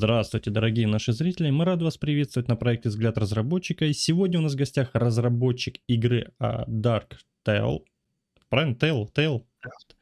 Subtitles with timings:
[0.00, 1.50] Здравствуйте, дорогие наши зрители.
[1.50, 3.84] Мы рады вас приветствовать на проекте «Взгляд разработчика».
[3.84, 7.80] И сегодня у нас в гостях разработчик игры а, Dark Tale.
[8.48, 8.72] Правильно?
[8.76, 9.06] Tale?
[9.14, 9.42] Tale?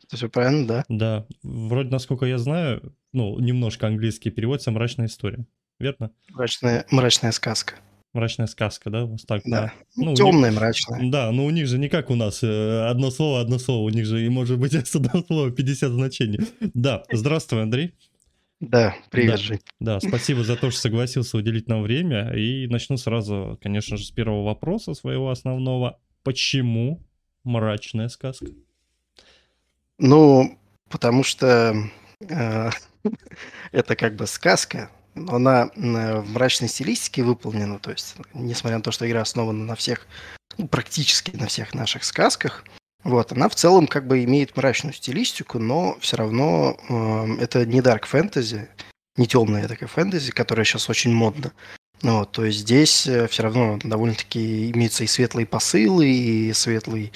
[0.04, 0.84] Это все правильно, да?
[0.88, 1.26] Да.
[1.42, 5.44] Вроде, насколько я знаю, ну, немножко английский переводится «Мрачная история».
[5.80, 6.12] Верно?
[6.30, 7.74] Мрачная, мрачная сказка.
[8.12, 9.04] Мрачная сказка, да?
[9.04, 9.72] Вас так, Да.
[9.96, 11.10] Ну, у Темная, мрачная.
[11.10, 13.88] Да, но у них же не как у нас, э, одно слово, одно слово, у
[13.88, 16.38] них же и может быть с одного слова 50 значений.
[16.60, 17.94] Да, здравствуй, Андрей.
[18.60, 19.42] Да, привет, Да.
[19.42, 19.60] Жень.
[19.78, 22.32] Да, спасибо за то, что согласился уделить нам время.
[22.34, 26.00] И начну сразу, конечно же, с первого вопроса своего основного.
[26.24, 27.00] Почему
[27.44, 28.46] мрачная сказка?
[29.98, 30.58] Ну,
[30.88, 31.76] потому что
[32.28, 32.70] э,
[33.72, 37.78] это как бы сказка, но она э, в мрачной стилистике выполнена.
[37.78, 40.08] То есть, несмотря на то, что игра основана на всех,
[40.56, 42.64] ну, практически на всех наших сказках,
[43.04, 47.80] вот, она в целом как бы имеет мрачную стилистику, но все равно э, это не
[47.80, 48.68] дарк фэнтези,
[49.16, 51.52] не темная такая фэнтези, которая сейчас очень модна.
[52.02, 57.12] Ну Вот, то есть здесь все равно довольно-таки имеются и светлые посылы, и светлый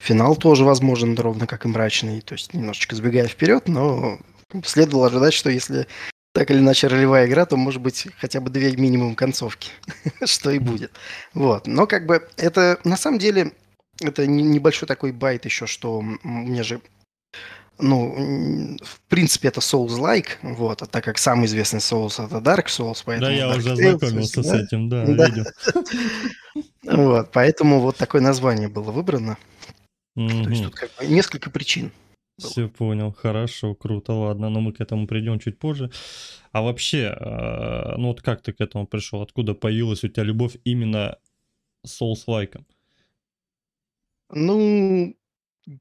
[0.00, 2.20] финал тоже возможен, ровно как и мрачный.
[2.20, 4.18] То есть немножечко сбегая вперед, но
[4.64, 5.86] следовало ожидать, что если
[6.32, 9.70] так или иначе ролевая игра, то может быть хотя бы две минимум концовки,
[10.24, 10.90] что и будет.
[11.32, 13.52] Вот, но как бы это на самом деле
[14.00, 16.80] это не- небольшой такой байт еще, что мне же
[17.78, 23.02] ну, в принципе, это Souls-like, вот, а так как самый известный Souls это Dark Souls,
[23.04, 23.30] поэтому...
[23.30, 25.26] да, я Dark уже ознакомился с этим, да, Да.
[25.26, 25.44] видел.
[26.84, 29.38] Вот, поэтому вот такое название было выбрано.
[30.14, 31.90] То есть тут как бы несколько причин.
[32.38, 32.50] было.
[32.50, 35.90] Все понял, хорошо, круто, ладно, но мы к этому придем чуть позже.
[36.52, 39.22] А вообще, э, ну вот как ты к этому пришел?
[39.22, 41.16] Откуда появилась у тебя любовь именно
[41.86, 42.60] Souls-like?
[44.34, 45.16] Ну,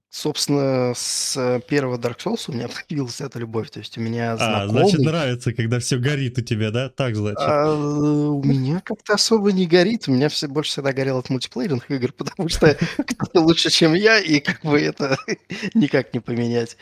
[0.09, 3.69] собственно, с первого Dark Souls у меня появилась эта любовь.
[3.71, 4.83] То есть у меня А, знакомый...
[4.83, 6.89] значит, нравится, когда все горит у тебя, да?
[6.89, 7.39] Так, значит.
[7.41, 10.07] А, у меня как-то особо не горит.
[10.07, 12.77] У меня все больше всегда горело от мультиплеерных игр, потому что
[13.07, 15.17] кто-то лучше, чем я, и как бы это
[15.73, 16.77] никак не поменять.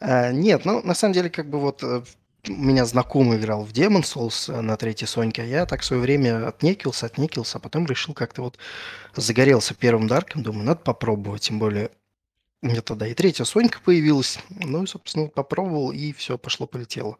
[0.00, 2.02] А, нет, ну, на самом деле, как бы вот э,
[2.48, 6.02] меня знакомый играл в Demon Souls э, на третьей Соньке, а я так в свое
[6.02, 8.58] время отнекился, отнекился, а потом решил как-то вот
[9.14, 11.90] загорелся первым Дарком, думаю, надо попробовать, тем более
[12.62, 17.18] у меня тогда и третья Сонька появилась, ну и, собственно, попробовал, и все, пошло-полетело.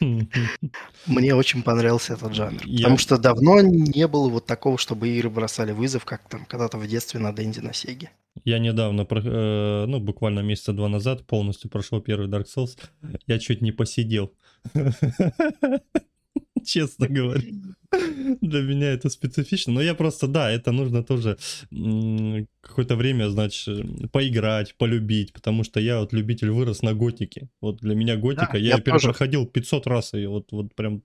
[1.06, 2.60] Мне очень понравился этот жанр.
[2.60, 6.86] Потому что давно не было вот такого, чтобы игры бросали вызов, как там когда-то в
[6.86, 8.10] детстве на Дэнди на Сеге.
[8.44, 12.78] Я недавно, э, ну, буквально месяца два назад полностью прошел первый Dark Souls.
[13.26, 14.32] Я чуть не посидел.
[16.64, 17.42] Честно говоря.
[18.40, 19.72] Для меня это специфично.
[19.72, 21.36] Но я просто, да, это нужно тоже
[22.60, 25.32] какое-то время, значит, поиграть, полюбить.
[25.32, 27.48] Потому что я вот любитель вырос на готике.
[27.60, 30.14] Вот для меня готика, Да, я, перепроходил 500 раз.
[30.14, 31.02] И вот, вот прям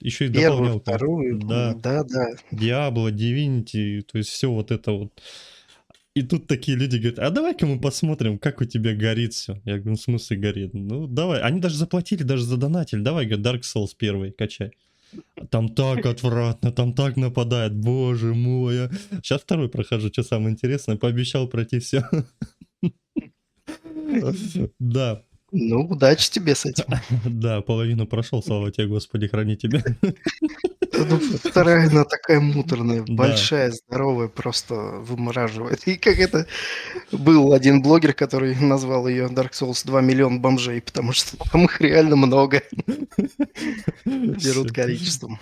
[0.00, 0.80] еще и Первую, дополнял.
[0.80, 0.94] там.
[0.94, 1.74] вторую, Да.
[1.74, 2.26] да, да.
[2.50, 5.12] Диабло, Divinity, то есть все вот это вот.
[6.16, 9.60] И тут такие люди говорят, а давай-ка мы посмотрим, как у тебя горит все.
[9.66, 10.72] Я говорю, ну в смысле горит?
[10.72, 11.42] Ну давай.
[11.42, 13.02] Они даже заплатили, даже задонатили.
[13.02, 14.70] Давай, говорит, Dark Souls первый, качай.
[15.50, 18.88] Там так отвратно, там так нападает, боже мой.
[19.22, 22.08] Сейчас второй прохожу, что самое интересное, пообещал пройти все.
[24.78, 25.22] Да,
[25.52, 26.84] Ну, удачи тебе с этим.
[27.24, 29.82] да, половину прошел, слава тебе, Господи, храни тебя.
[30.02, 35.86] Ну, Вторая, она такая муторная, большая, здоровая, просто вымораживает.
[35.86, 36.46] И как это...
[37.12, 41.80] Был один блогер, который назвал ее Dark Souls 2 миллиона бомжей, потому что там их
[41.80, 42.62] реально много
[44.04, 45.38] берут количеством.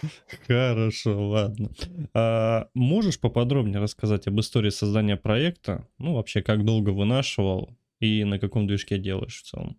[0.46, 1.70] Хорошо, ладно.
[2.12, 5.86] А можешь поподробнее рассказать об истории создания проекта?
[5.98, 9.78] Ну, вообще, как долго вынашивал и на каком движке делаешь в целом?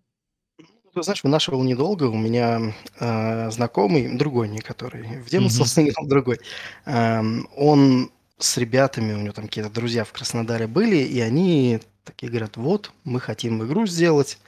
[0.96, 2.04] Ты знаешь, вынашивал недолго.
[2.04, 5.88] У меня э, знакомый, другой, не который, в Demon Мгм.
[5.90, 6.40] Играл, другой.
[6.86, 12.30] Эм, он с ребятами, у него там какие-то друзья в Краснодаре были, и они такие
[12.30, 14.38] говорят, вот, мы хотим игру сделать,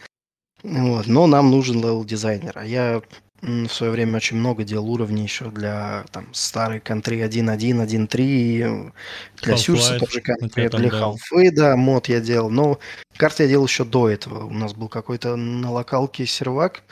[0.62, 2.52] вот, но нам нужен левел-дизайнер.
[2.54, 3.02] А я
[3.40, 8.92] в свое время очень много делал уровней еще для там, старой контри 1.1, 1.3,
[9.42, 10.90] для Сюрса тоже контри, для да.
[10.90, 12.50] Халфы, да, мод я делал.
[12.50, 12.78] Но
[13.16, 14.44] карты я делал еще до этого.
[14.44, 16.82] У нас был какой-то на локалке сервак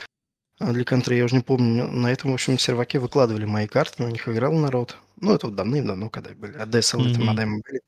[0.59, 1.87] а, для контри, я уже не помню.
[1.87, 4.97] На этом, в общем, серваке выкладывали мои карты, на них играл народ.
[5.19, 6.53] Ну, это вот давным-давно, когда были.
[6.57, 7.25] А DSL это Мгм.
[7.25, 7.81] модемы были.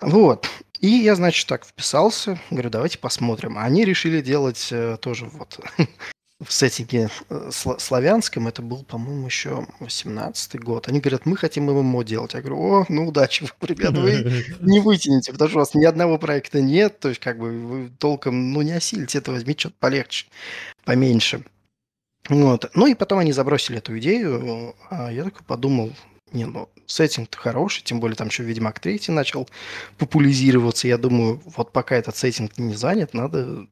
[0.00, 0.48] Вот.
[0.80, 2.38] И я, значит, так вписался.
[2.50, 3.58] Говорю, давайте посмотрим.
[3.58, 5.60] Они решили делать э, тоже вот
[6.44, 8.46] в сеттинге э, сла- славянском.
[8.46, 10.88] Это был, по-моему, еще 18 год.
[10.88, 12.34] Они говорят, мы хотим ММО делать.
[12.34, 16.18] Я говорю, о, ну удачи, ребята, вы не вытянете, потому что у вас ни одного
[16.18, 20.26] проекта нет, то есть как бы вы толком, ну, не осилите это, возьмите что-то полегче,
[20.84, 21.42] поменьше.
[22.28, 22.70] Вот.
[22.74, 25.92] Ну и потом они забросили эту идею, а я такой подумал,
[26.32, 29.48] не, ну, сеттинг хороший, тем более там еще Ведьмак 3 начал
[29.96, 30.88] популяризироваться.
[30.88, 33.68] Я думаю, вот пока этот сеттинг не занят, надо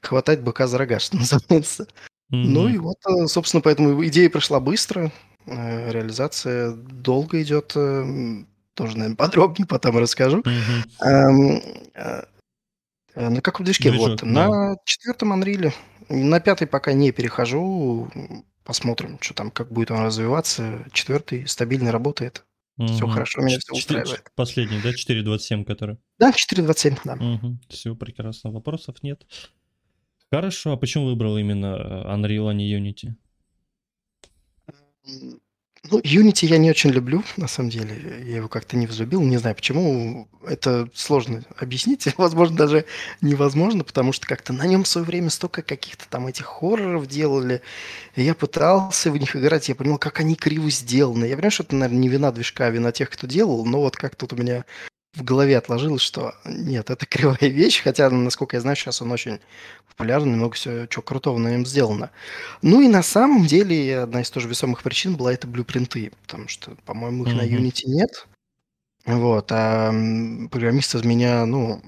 [0.00, 1.84] хватать быка за рога, что называется.
[2.32, 2.44] Mm-hmm.
[2.44, 5.12] Ну и вот, э, собственно, поэтому идея прошла быстро,
[5.46, 8.44] э, реализация долго идет, э,
[8.74, 10.42] тоже, наверное, подробнее потом расскажу.
[10.42, 12.26] Mm-hmm.
[13.16, 13.90] На каком движке?
[13.90, 14.26] Движок, вот, да.
[14.26, 15.72] на четвертом Unreal.
[16.10, 18.10] На пятый пока не перехожу.
[18.62, 20.84] Посмотрим, что там, как будет он развиваться.
[20.92, 22.44] Четвертый стабильно работает.
[22.78, 22.88] Угу.
[22.88, 24.30] Все хорошо, меня все устраивает.
[24.34, 25.96] Последний, да, 4.27, который?
[26.18, 27.14] Да, 4.27, да.
[27.14, 27.58] Угу.
[27.70, 29.26] Все прекрасно, вопросов нет.
[30.32, 33.14] Хорошо, а почему выбрал именно э, Unreal, а не Unity?
[35.90, 38.24] Ну, Unity я не очень люблю, на самом деле.
[38.24, 39.22] Я его как-то не взлюбил.
[39.22, 40.28] Не знаю почему.
[40.44, 42.06] Это сложно объяснить.
[42.18, 42.86] Возможно, даже
[43.20, 47.62] невозможно, потому что как-то на нем в свое время столько каких-то там этих хорроров делали.
[48.16, 49.68] Я пытался в них играть.
[49.68, 51.26] Я понял, как они криво сделаны.
[51.26, 53.64] Я понимаю, что это, наверное, не вина движка, а вина тех, кто делал.
[53.64, 54.64] Но вот как тут у меня
[55.16, 59.40] в голове отложилось, что нет, это кривая вещь, хотя, насколько я знаю, сейчас он очень
[59.88, 62.10] популярный, много всего чего крутого на нем сделано.
[62.62, 66.72] Ну и на самом деле одна из тоже весомых причин была это блюпринты, потому что,
[66.84, 67.36] по-моему, их mm-hmm.
[67.36, 68.26] на Unity нет.
[69.06, 69.90] Вот, а
[70.50, 71.80] программист из меня, ну...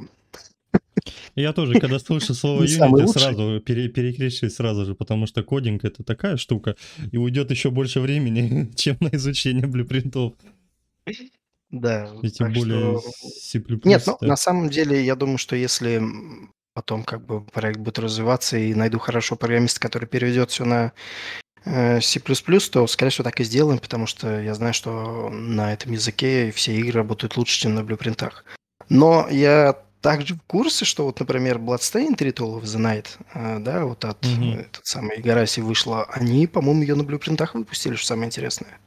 [1.34, 6.02] Я тоже, когда слышу слово Unity, сразу пере, перекрещиваюсь сразу же, потому что кодинг это
[6.02, 6.76] такая штука,
[7.12, 10.34] и уйдет еще больше времени, чем на изучение блюпринтов.
[11.70, 12.10] Да.
[12.22, 13.10] И тем более что...
[13.28, 13.62] C++.
[13.84, 16.02] Нет, ну, на самом деле, я думаю, что если
[16.72, 20.92] потом как бы проект будет развиваться и найду хорошего программиста, который переведет все на
[21.64, 25.92] э, C++, то, скорее всего, так и сделаем, потому что я знаю, что на этом
[25.92, 28.44] языке все игры работают лучше, чем на блюпринтах.
[28.88, 33.84] Но я также в курсе, что вот, например, Bloodstained Ritual of the Night, э, да,
[33.84, 34.60] вот от mm-hmm.
[34.60, 38.78] этот самой Игараси вышла, они, по-моему, ее на блюпринтах выпустили, что самое интересное.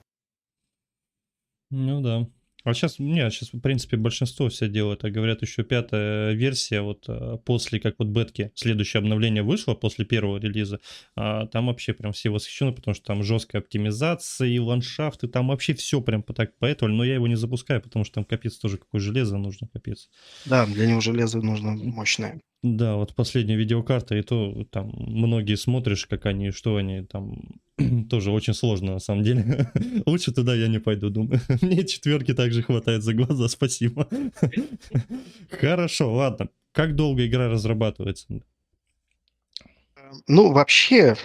[1.69, 2.27] Ну да.
[2.63, 7.06] А сейчас, нет, сейчас, в принципе, большинство все делают, а говорят, еще пятая версия, вот
[7.08, 10.80] а, после, как вот бетки, следующее обновление вышло после первого релиза,
[11.16, 15.74] а там вообще прям все восхищены, потому что там жесткая оптимизация и ландшафты, там вообще
[15.74, 19.02] все прям так поэтому, но я его не запускаю, потому что там капец тоже какое
[19.02, 20.10] железо нужно, капец.
[20.46, 22.42] Да, для него железо нужно мощное.
[22.63, 27.42] Да, вот последняя видеокарта, и то там многие смотришь, как они, что они там,
[28.10, 29.72] тоже очень сложно на самом деле.
[30.06, 31.39] Лучше туда я не пойду, думаю.
[31.62, 34.07] Мне четверки также хватает за глаза, спасибо.
[35.50, 36.50] Хорошо, ладно.
[36.72, 38.28] Как долго игра разрабатывается?
[40.28, 41.16] Ну, вообще,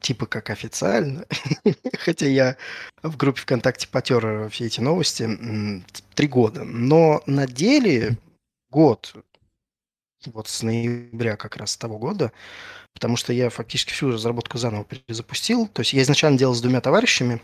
[0.00, 1.26] типа как официально,
[1.98, 2.56] хотя я
[3.02, 5.28] в группе ВКонтакте потер все эти новости,
[6.14, 6.64] три года.
[6.64, 8.18] Но на деле
[8.70, 9.14] год
[10.26, 12.32] вот с ноября как раз того года,
[12.94, 15.66] потому что я фактически всю разработку заново перезапустил.
[15.68, 17.40] То есть я изначально делал с двумя товарищами,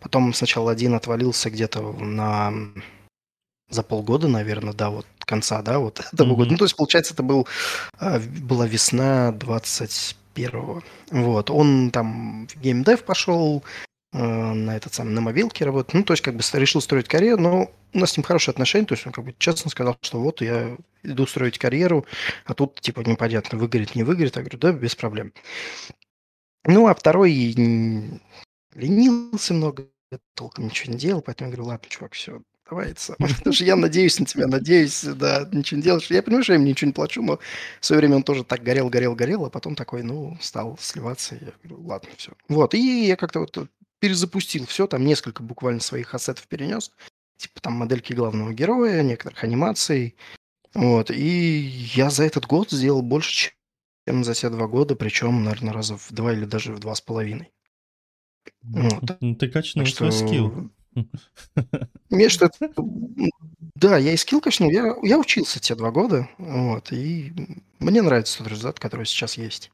[0.00, 2.52] потом сначала один отвалился где-то на
[3.70, 6.34] за полгода, наверное, да, вот конца, да, вот этого mm-hmm.
[6.34, 6.50] года.
[6.50, 7.46] Ну, то есть, получается, это был,
[7.98, 10.82] а, была весна 21-го.
[11.12, 13.62] Вот, он там в геймдев пошел,
[14.12, 15.94] на этот самый, на мобилке работает.
[15.94, 18.86] Ну, то есть, как бы решил строить карьеру, но у нас с ним хорошие отношения,
[18.86, 22.06] то есть он как бы честно сказал, что вот я иду строить карьеру,
[22.44, 24.36] а тут типа непонятно, выгорит, не выгорит.
[24.36, 25.32] Я говорю, да, без проблем.
[26.64, 27.32] Ну, а второй
[28.74, 29.88] ленился много,
[30.34, 33.34] толком ничего не делал, поэтому я говорю, ладно, чувак, все, давай это самое.
[33.34, 36.10] Потому что я надеюсь на тебя, надеюсь, да, ничего не делаешь.
[36.10, 37.38] Я понимаю, что я ему ничего не плачу, но
[37.80, 41.36] в свое время он тоже так горел, горел, горел, а потом такой, ну, стал сливаться.
[41.36, 42.32] Я говорю, ладно, все.
[42.48, 43.68] Вот, и я как-то вот
[44.00, 46.90] перезапустил все, там несколько буквально своих ассетов перенес,
[47.36, 50.16] типа там модельки главного героя, некоторых анимаций,
[50.74, 51.58] вот, и
[51.94, 53.52] я за этот год сделал больше,
[54.06, 57.00] чем за те два года, причем, наверное, раза в два или даже в два с
[57.00, 57.52] половиной.
[58.62, 59.20] Вот.
[59.20, 60.26] Ну, ты качнул свой что...
[60.26, 60.70] скилл.
[62.10, 62.50] Мне что
[63.74, 64.70] Да, я и скилл качнул.
[64.70, 66.28] Я, я учился те два года.
[66.38, 67.32] Вот, и
[67.78, 69.70] мне нравится тот результат, который сейчас есть.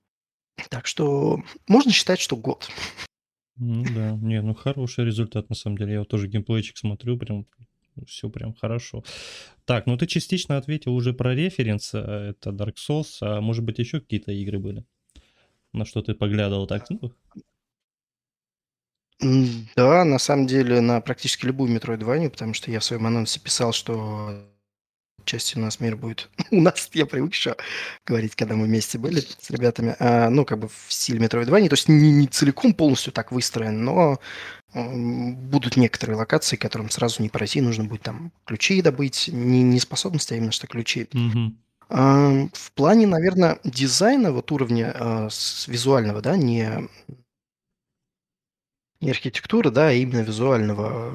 [0.70, 2.68] Так что можно считать, что год.
[3.58, 5.94] Ну да, не, ну хороший результат на самом деле.
[5.94, 7.46] Я вот тоже геймплейчик смотрю, прям
[8.06, 9.02] все прям хорошо.
[9.64, 13.78] Так, ну ты частично ответил уже про референс, а, это Dark Souls, а может быть
[13.78, 14.84] еще какие-то игры были?
[15.72, 16.86] На что ты поглядывал так?
[16.90, 17.12] Ну,
[19.76, 23.72] Да, на самом деле на практически любую Metroidvania, потому что я в своем анонсе писал,
[23.72, 24.46] что
[25.26, 26.30] части у нас мир будет.
[26.50, 27.56] у нас, я привык еще
[28.06, 31.74] говорить, когда мы вместе были с ребятами, а, ну, как бы в стиле Metroidvania, то
[31.74, 34.18] есть не, не целиком полностью так выстроен, но
[34.74, 40.34] будут некоторые локации, которым сразу не пройти, нужно будет там ключи добыть, не, не способности,
[40.34, 41.08] а именно что ключи.
[41.10, 41.52] Mm-hmm.
[41.88, 46.88] А, в плане, наверное, дизайна, вот уровня а, с визуального, да, не
[49.06, 51.12] не архитектуры, да, а именно визуального.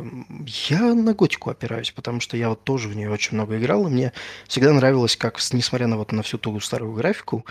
[0.69, 3.89] Я на готику опираюсь, потому что я вот тоже в нее очень много играл, и
[3.89, 4.13] мне
[4.48, 7.45] всегда нравилось, как, несмотря на вот на всю ту старую графику,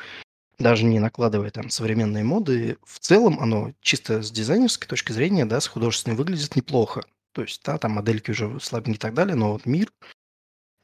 [0.59, 5.61] даже не накладывая там современные моды, в целом оно чисто с дизайнерской точки зрения, да,
[5.61, 7.03] с художественной выглядит неплохо.
[7.33, 9.93] То есть, да, там модельки уже слабенькие и так далее, но вот мир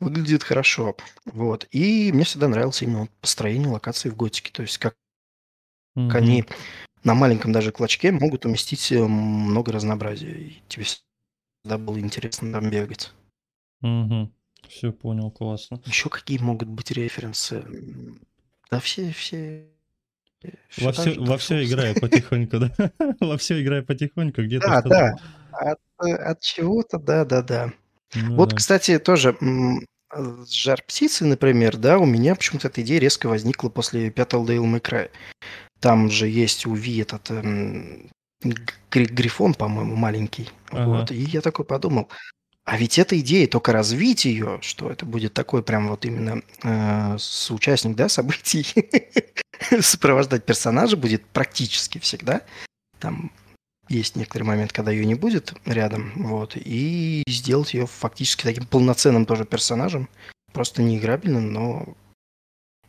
[0.01, 0.97] выглядит хорошо.
[1.25, 1.67] Вот.
[1.71, 4.53] И мне всегда нравилось именно построение локаций в готике.
[4.53, 4.95] То есть, как
[5.97, 6.15] Мгм.
[6.15, 6.45] они
[7.07, 10.33] на маленьком даже клочке могут уместить э, много разнообразия.
[10.33, 13.13] И тебе всегда было интересно там бегать.
[13.81, 14.35] Мгм.
[14.69, 15.81] Все понял, классно.
[15.87, 17.65] Еще какие могут быть референсы?
[18.71, 19.69] Да все, все,
[20.79, 22.73] Во все же, во все играю потихоньку, да?
[23.21, 25.17] Во все играю потихоньку, где-то Да, да.
[25.53, 27.73] От, э, от чего-то, да, да, да.
[28.15, 28.57] Ну Вот, да.
[28.57, 34.11] кстати, тоже э, жар птицы, например, да, у меня почему-то эта идея резко возникла после
[34.11, 35.11] пятого Devil May Cry.
[35.81, 38.11] Там же есть у Ви этот эм,
[38.43, 40.51] гри- грифон, по-моему, маленький.
[40.71, 40.85] Ага.
[40.87, 41.11] Вот.
[41.11, 42.09] И я такой подумал,
[42.65, 47.17] а ведь эта идея, только развить ее, что это будет такой прям вот именно э,
[47.19, 48.67] соучастник, да, событий,
[49.81, 52.43] сопровождать персонажа будет практически всегда.
[52.99, 53.31] Там
[53.89, 59.27] есть некоторый момент, когда ее не будет рядом, вот, и сделать ее фактически таким полноценным
[59.27, 60.09] тоже персонажем,
[60.53, 61.95] просто неиграбельным, но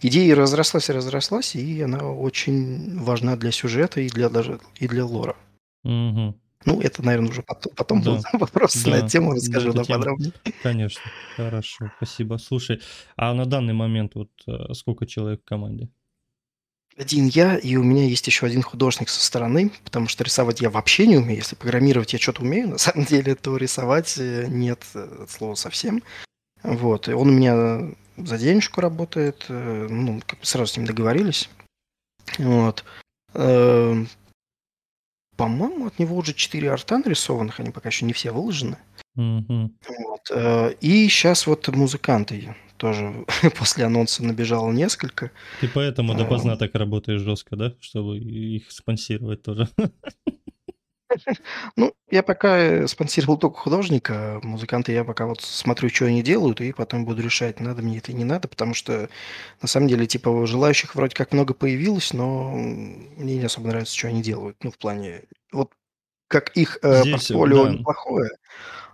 [0.02, 5.06] идея разрослась и разрослась, и она очень важна для сюжета и для даже и для
[5.06, 5.36] лора.
[5.84, 6.36] Мгм.
[6.66, 9.86] Ну, это, наверное, уже потом, потом Да, будут вопросы на да, эту тему, расскажу тема,
[9.86, 10.34] подробнее.
[10.62, 11.12] конечно.
[11.36, 12.38] Хорошо, спасибо.
[12.38, 12.82] Слушай,
[13.16, 15.90] а на данный момент вот э, сколько человек в команде?
[16.98, 20.72] Один я, и у меня есть еще один художник со стороны, потому что рисовать я
[20.72, 21.38] вообще не умею.
[21.38, 25.54] Если программировать я что-то умею, на самом деле, то рисовать э, нет э, от слова
[25.56, 26.02] совсем.
[26.64, 30.86] Вот, и он у меня за денежку работает, э, ну, как бы сразу с ним
[30.86, 31.50] договорились.
[32.38, 32.84] Вот.
[33.34, 34.08] Эм,
[35.36, 38.78] По-моему, от него уже 4 арта нарисованных, они пока еще не все выложены.
[39.16, 39.78] Мгм.
[39.88, 40.22] Вот.
[40.32, 43.26] э, И сейчас вот музыканты тоже
[43.58, 45.32] после анонса набежало несколько.
[45.62, 47.74] Ты поэтому А, допоздна так работаешь жестко, да?
[47.80, 49.70] Чтобы их спонсировать тоже.
[51.76, 56.72] Ну, я пока спонсировал только художника, музыканты я пока вот смотрю, что они делают, и
[56.74, 59.10] потом буду решать, надо мне это и не надо, потому что
[59.62, 64.08] на самом деле, типа, желающих вроде как много появилось, но мне не особо нравится, что
[64.08, 64.58] они делают.
[64.64, 65.72] Ну, в плане, вот
[66.28, 68.30] как их э, Здесь, портфолио да, неплохое,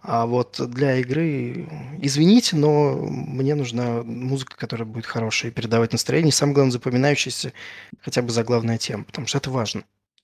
[0.01, 1.67] а вот для игры,
[2.01, 7.53] извините, но мне нужна музыка, которая будет хорошая и передавать настроение, и самое главное, запоминающаяся
[8.01, 9.84] хотя бы заглавная тема, потому что это важно.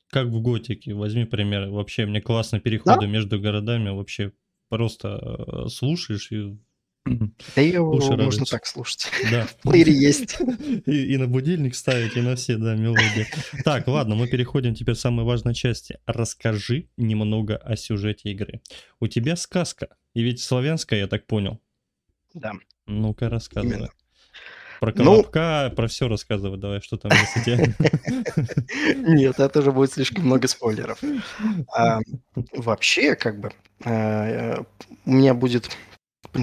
[0.10, 1.70] Как в Готике, возьми пример.
[1.70, 2.63] Вообще, мне классно Да?
[2.63, 4.32] переходы между городами, вообще
[4.70, 5.08] просто
[5.66, 6.58] э, слушаешь и
[7.56, 8.46] Да ее уши можно радуются.
[8.51, 9.08] так слушать.
[9.32, 9.46] Да.
[9.46, 10.38] В плеере есть.
[10.86, 13.25] И, и на будильник ставить, и на все, да, мелодии.
[13.63, 16.00] Так, ладно, мы переходим теперь к самой важной части.
[16.06, 18.62] Расскажи немного о сюжете игры.
[19.00, 21.60] У тебя сказка, и ведь славянская, я так понял.
[22.34, 22.54] Да,
[22.86, 23.74] Ну-ка, рассказывай.
[23.75, 23.89] именно.
[24.79, 27.57] Про Ну, Колобка, про все рассказывай, давай, что там у тебя.
[28.95, 31.00] нет, это уже будет слишком много спойлеров.
[31.75, 32.00] А,
[32.53, 33.51] вообще, как бы,
[33.83, 34.57] э,
[35.05, 35.69] у меня будет,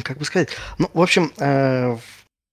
[0.03, 2.01] как бы сказать, ну, в общем, э, в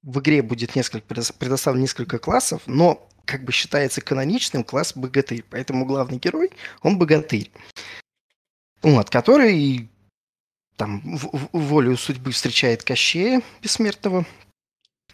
[0.03, 5.45] в игре будет несколько, предос- предоставлено несколько классов, но как бы считается каноничным класс богатырь,
[5.49, 7.49] поэтому главный герой, он богатырь,
[8.81, 9.87] вот, который
[10.75, 14.25] там в- в- волею судьбы встречает Кощея бессмертного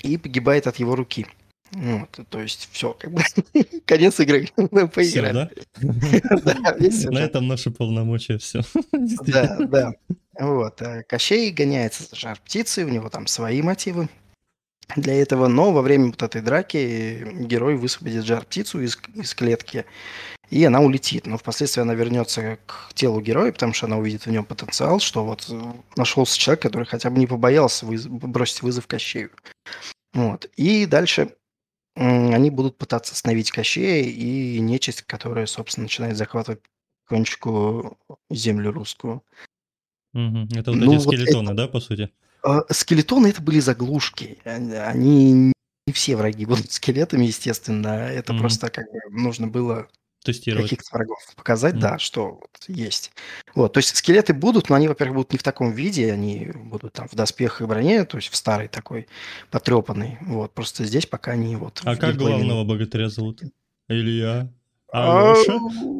[0.02, 1.28] и погибает от его руки.
[1.72, 3.22] Вот, то есть все, как бы
[3.86, 4.50] конец игры.
[4.58, 5.34] Все, поиграли.
[5.34, 5.50] да?
[6.44, 8.62] Да, весь На этом наши полномочия, все.
[8.92, 9.94] Да, да.
[10.40, 10.82] Вот.
[10.82, 14.10] а Кощей гоняется за жар птицей, у него там свои мотивы
[14.96, 19.86] для этого, но во время вот этой драки герой высвободит жар птицу из, из клетки,
[20.50, 21.28] и она улетит.
[21.28, 25.26] Но впоследствии она вернется к телу героя, потому что она увидит в нем потенциал, что
[25.26, 29.32] вот э, нашелся человек, который хотя бы не побоялся выз- бросить вызов Кощею.
[30.14, 30.50] Вот.
[30.56, 31.36] И дальше
[31.96, 36.62] они будут пытаться остановить Кощея и нечисть, которая, собственно, начинает захватывать
[37.08, 37.98] кончику
[38.30, 39.24] землю русскую.
[40.14, 42.12] Это вот Ну, эти вот это да, по сути?
[42.44, 44.38] А, Скелетоны это были заглушки.
[44.46, 45.52] Они
[45.88, 47.88] не все враги будут скелетами, естественно.
[47.88, 48.42] Это Мгм.
[48.42, 49.88] просто как бы нужно было
[50.24, 50.70] Тестировать.
[50.70, 51.80] каких-то врагов показать, М.
[51.80, 53.12] да, что вот есть.
[53.56, 56.94] Вот, то есть скелеты будут, но они, во-первых, будут не в таком виде, они будут
[56.94, 59.08] там в доспехах и броне, то есть в старой такой
[59.50, 60.18] потрепанной.
[60.22, 63.42] Вот, просто здесь пока они вот А как главного богатыря зовут?
[63.88, 64.50] Илья?
[64.92, 65.60] А, Алеша?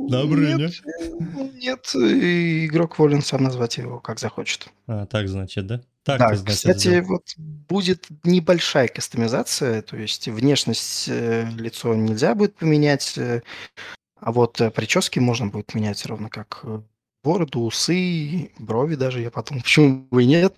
[0.10, 0.68] Добрыня?
[0.68, 4.68] Нет, нет, и игрок волен сам назвать его, как захочет.
[4.88, 5.82] А, так значит, да?
[6.04, 7.08] Так Да, значит, кстати, сделал.
[7.08, 13.44] вот будет небольшая кастомизация, то есть внешность э, лицо нельзя будет поменять, э,
[14.20, 16.82] а вот э, прически можно будет менять ровно как э,
[17.24, 19.22] бороду, усы, брови даже.
[19.22, 20.56] Я потом, почему бы и нет.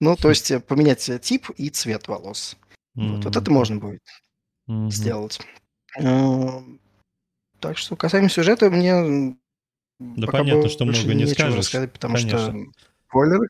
[0.00, 2.56] Ну, то есть поменять тип и цвет волос.
[2.94, 4.02] Вот, вот это можно будет
[4.90, 5.40] сделать.
[5.94, 9.36] Так что касаемо сюжета, мне
[10.16, 11.58] да понятно, что много не скажешь.
[11.58, 12.38] рассказать, потому Конечно.
[12.38, 12.56] что
[13.08, 13.48] спойлеры.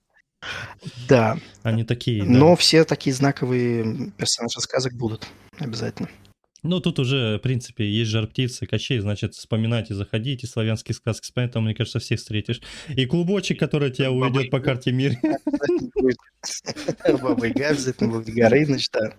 [1.09, 1.39] Да.
[1.63, 2.31] Они такие, да.
[2.31, 5.27] Но все такие знаковые персонажи сказок будут
[5.59, 6.09] обязательно.
[6.63, 11.53] Ну, тут уже, в принципе, есть жар птицы, Кощей, значит, вспоминайте, заходите, славянские сказки вспоминать,
[11.53, 12.61] там, мне кажется, всех встретишь.
[12.89, 15.17] И клубочек, который тебя уведет по карте мира.
[17.05, 19.13] Яга обязательно будет, Горыныч, да.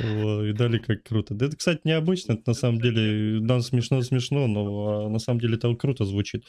[0.00, 1.34] И дали как круто.
[1.34, 5.56] Да это, кстати, необычно, это на самом деле, нам смешно-смешно, но а, на самом деле
[5.56, 6.44] это круто звучит.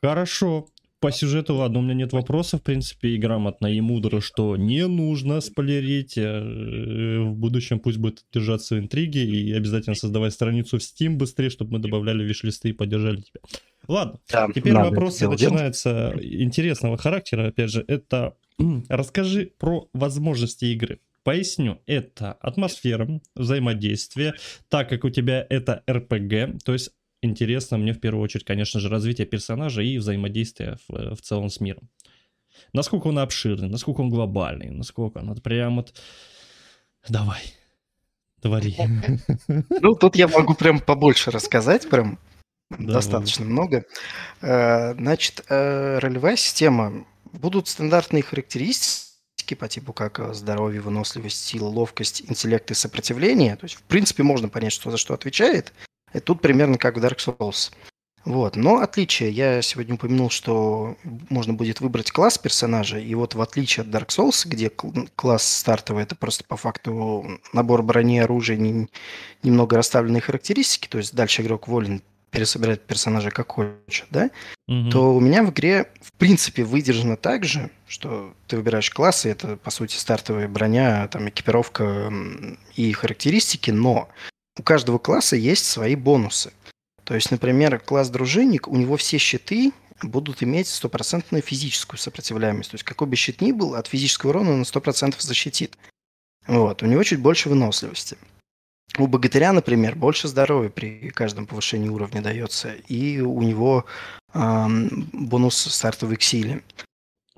[0.00, 0.68] Хорошо.
[0.98, 4.86] По сюжету, ладно, у меня нет вопросов, в принципе, и грамотно, и мудро, что не
[4.86, 6.16] нужно спойлерить.
[6.16, 11.72] Э, в будущем пусть будет держаться интриги и обязательно создавать страницу в Steam быстрее, чтобы
[11.72, 13.40] мы добавляли виш-листы и поддержали тебя.
[13.88, 17.48] Ладно, да, теперь вопросы начинаются интересного характера.
[17.48, 18.34] Опять же, это
[18.88, 21.00] расскажи про возможности игры.
[21.24, 24.34] Поясню, это атмосфера, взаимодействие,
[24.68, 26.92] так как у тебя это RPG, то есть
[27.26, 31.60] интересно мне в первую очередь, конечно же, развитие персонажа и взаимодействие в, в целом с
[31.60, 31.88] миром.
[32.72, 35.94] Насколько он обширный, насколько он глобальный, насколько он прям вот...
[37.08, 37.42] Давай,
[38.40, 38.76] твори.
[39.48, 42.18] Ну, тут я могу прям побольше рассказать, прям
[42.70, 42.94] Давай.
[42.94, 43.84] достаточно много.
[44.40, 47.06] Э, значит, э, ролевая система.
[47.32, 53.56] Будут стандартные характеристики по типу как э, здоровье, выносливость, сила, ловкость, интеллект и сопротивление.
[53.56, 55.72] То есть, в принципе, можно понять, что за что отвечает.
[56.16, 57.70] Это тут примерно как в Dark Souls.
[58.24, 58.56] Вот.
[58.56, 60.96] Но отличие, я сегодня упомянул, что
[61.28, 66.04] можно будет выбрать класс персонажа, и вот в отличие от Dark Souls, где класс стартовый,
[66.04, 68.88] это просто по факту набор брони, оружия, не,
[69.42, 74.30] немного расставленные характеристики, то есть дальше игрок волен пересобирать персонажа как хочет, да,
[74.66, 74.90] угу.
[74.90, 79.56] то у меня в игре в принципе выдержано так же, что ты выбираешь классы, это
[79.56, 82.12] по сути стартовая броня, там экипировка
[82.74, 84.08] и характеристики, но
[84.58, 86.52] у каждого класса есть свои бонусы.
[87.04, 92.70] То есть, например, класс дружинник, у него все щиты будут иметь стопроцентную физическую сопротивляемость.
[92.70, 95.78] То есть, какой бы щит ни был, от физического урона он на 100% защитит.
[96.46, 98.16] Вот, у него чуть больше выносливости.
[98.98, 103.84] У богатыря, например, больше здоровья при каждом повышении уровня дается, и у него
[104.32, 106.62] эм, бонус стартовый к силе.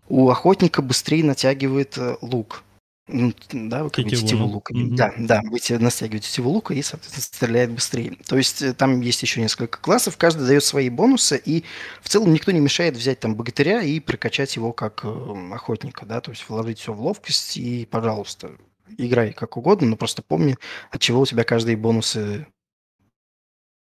[0.08, 2.62] У охотника быстрее натягивает э, лук.
[3.08, 4.72] Ну, да, вы как тетиву лука.
[4.72, 4.94] Угу.
[4.94, 8.16] Да, да, вы настягиваете тетиву лука и, соответственно, стреляет быстрее.
[8.26, 11.64] То есть э, там есть еще несколько классов, каждый дает свои бонусы, и
[12.02, 16.20] в целом никто не мешает взять там богатыря и прокачать его как э, охотника, да,
[16.20, 18.50] то есть вложить все в ловкость и, пожалуйста,
[18.98, 20.56] играй как угодно, но просто помни,
[20.90, 22.46] от чего у тебя каждые бонусы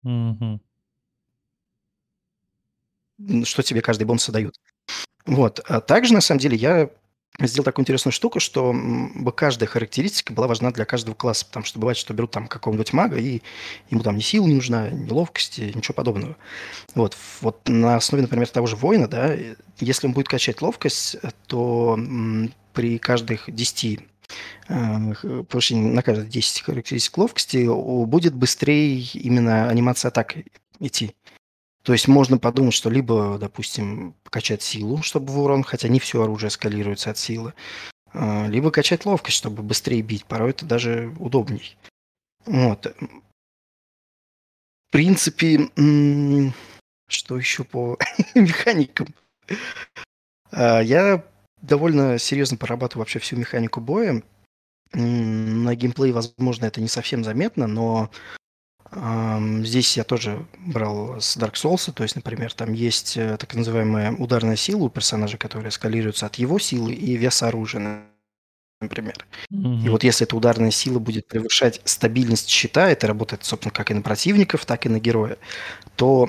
[0.05, 0.61] угу.
[3.45, 4.55] что тебе каждый бонус дают.
[5.27, 5.61] Вот.
[5.67, 6.91] А также, на самом деле, я
[7.39, 11.79] сделал такую интересную штуку, что бы каждая характеристика была важна для каждого класса, потому что
[11.79, 13.43] бывает, что берут там какого-нибудь мага, и
[13.91, 16.37] ему там ни сила не нужна, ни ловкости, ничего подобного.
[16.95, 19.35] Вот, вот на основе, например, того же воина, да,
[19.79, 21.17] если он будет качать ловкость,
[21.47, 21.99] то
[22.73, 24.01] при каждых 10
[24.69, 25.15] э,
[25.49, 27.67] повышении на каждые 10 характеристик ловкости
[28.07, 30.37] будет быстрее именно анимация атак
[30.79, 31.15] идти.
[31.83, 36.23] То есть можно подумать, что либо, допустим, качать силу, чтобы в урон, хотя не все
[36.23, 37.55] оружие скалируется от силы,
[38.13, 40.27] а, либо качать ловкость, чтобы быстрее бить.
[40.27, 41.79] Порой это даже удобней.
[42.45, 42.87] Вот.
[44.89, 45.71] В принципе,
[47.09, 47.97] что еще по
[48.35, 49.09] механикам?
[50.51, 51.25] А, я
[51.63, 54.23] довольно серьезно прорабатываю вообще всю механику боя.
[54.93, 58.11] На геймплее, возможно, это не совсем заметно, но
[58.93, 64.13] Здесь я тоже брал с Dark Souls, то есть, например, там есть э, так называемая
[64.13, 68.03] ударная сила у персонажа, которая скалируется от его силы и веса оружия,
[68.81, 69.27] например.
[69.53, 69.85] Mm-hmm.
[69.85, 73.95] И вот если эта ударная сила будет превышать стабильность щита, это работает, собственно, как и
[73.95, 75.39] на противников, так и на героя,
[75.95, 76.29] то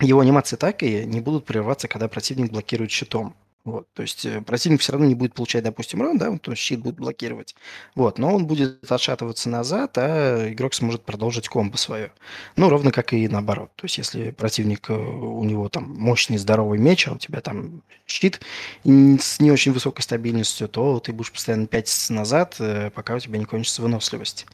[0.00, 3.34] его анимации так и не будут прерываться, когда противник блокирует щитом.
[3.66, 6.62] Вот, то есть э, противник все равно не будет получать, допустим, урон, да, то есть
[6.62, 7.56] щит будет блокировать.
[7.96, 12.12] Вот, но он будет отшатываться назад, а игрок сможет продолжить комбо свое.
[12.54, 13.72] Ну, ровно как и наоборот.
[13.74, 17.82] То есть если противник, э, у него там мощный здоровый меч, а у тебя там
[18.06, 18.40] щит
[18.84, 23.36] с не очень высокой стабильностью, то ты будешь постоянно пятиться назад, э, пока у тебя
[23.36, 24.46] не кончится выносливость.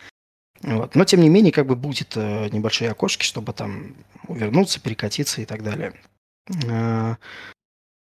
[0.62, 0.94] Вот.
[0.94, 3.94] Но, тем не менее, как бы будет небольшие окошки, чтобы там
[4.26, 5.92] увернуться, перекатиться и так далее.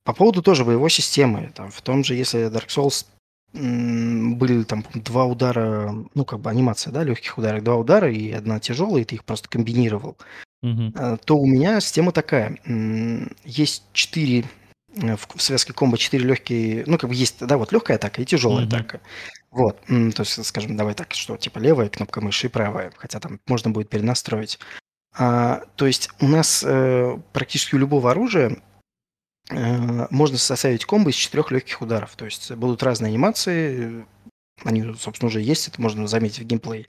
[0.03, 1.51] По поводу тоже боевой системы.
[1.55, 3.05] Там, в том же, если Dark Souls
[3.53, 8.59] были там два удара, ну, как бы анимация, да, легких ударов, два удара и одна
[8.59, 10.17] тяжелая, и ты их просто комбинировал.
[10.63, 12.57] А, то у меня система такая.
[13.43, 14.45] Есть четыре
[14.95, 18.25] э, в связке комбо четыре легкие, ну, как бы есть, да, вот легкая атака и
[18.25, 18.75] тяжелая Мгм.
[18.75, 19.01] атака.
[19.51, 23.39] Вот, то есть, скажем, давай так, что типа левая кнопка мыши и правая, хотя там
[23.47, 24.59] можно будет перенастроить.
[25.13, 28.61] А, то есть у нас э, практически у любого оружия
[29.51, 32.15] можно составить комбо из четырех легких ударов.
[32.15, 34.03] То есть будут разные анимации, э,
[34.63, 36.87] они, собственно, уже есть, это можно заметить в геймплее.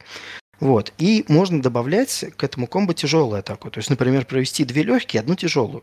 [0.60, 0.92] Вот.
[0.98, 3.68] И можно добавлять к этому комбо тяжелую атаку.
[3.70, 5.82] То есть, например, провести две легкие, одну тяжелую.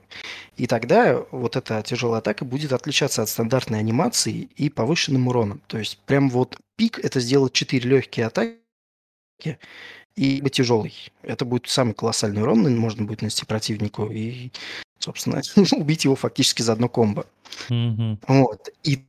[0.55, 5.61] И тогда вот эта тяжелая атака будет отличаться от стандартной анимации и повышенным уроном.
[5.67, 9.59] То есть, прям вот пик это сделать 4 легкие атаки
[10.15, 10.93] и тяжелый.
[11.23, 14.51] Это будет самый колоссальный урон, можно будет нанести противнику и,
[14.99, 15.41] собственно,
[15.77, 17.25] убить его фактически за одно комбо.
[17.69, 18.19] Мгм.
[18.27, 18.69] Вот.
[18.83, 19.05] И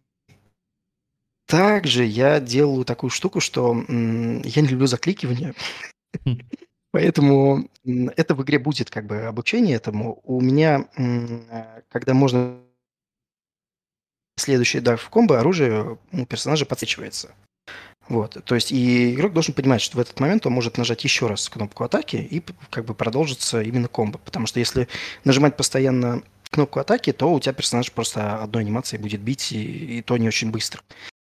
[1.47, 5.55] также я делаю такую штуку, что м, я не люблю закликивание.
[6.27, 6.39] Хм.
[6.93, 10.21] Поэтому м, это в игре будет как бы обучение этому.
[10.25, 11.45] У меня, м,
[11.91, 12.59] когда можно
[14.37, 17.35] следующий удар в комбо, оружие у персонажа подсвечивается.
[18.11, 18.37] Вот.
[18.45, 21.49] То есть и игрок должен понимать, что в этот момент он может нажать еще раз
[21.49, 24.19] кнопку атаки и как бы продолжится именно комбо.
[24.19, 24.89] Потому что если
[25.25, 30.03] нажимать постоянно кнопку атаки, то у тебя персонаж просто одной анимацией будет бить, и, и
[30.03, 30.83] то не очень быстро.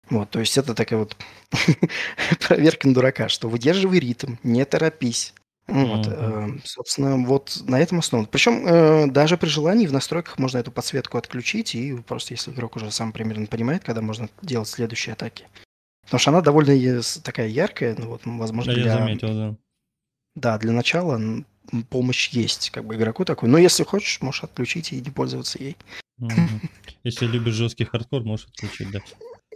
[0.09, 1.15] Вот, то есть это такая вот
[2.47, 5.33] проверка на дурака, что выдерживай ритм, не торопись.
[5.67, 6.57] Вот, Мгм.
[6.57, 8.27] э, собственно, вот на этом основано.
[8.29, 12.75] Причем э, даже при желании в настройках можно эту подсветку отключить, и просто если игрок
[12.75, 15.47] уже сам примерно понимает, когда можно делать следующие атаки.
[16.03, 19.55] Потому что она довольно такая яркая, ну вот, возможно, Да, я для, заметил, да.
[20.35, 21.19] да, для начала
[21.89, 23.49] помощь есть, как бы игроку такой.
[23.49, 25.77] Но если хочешь, можешь отключить и не пользоваться ей.
[27.03, 28.99] Если любишь жесткий хардкор, можешь отключить, да.